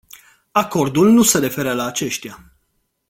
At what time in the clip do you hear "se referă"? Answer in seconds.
1.23-1.73